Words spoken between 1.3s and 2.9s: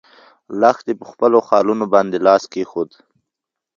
خالونو باندې لاس کېښود.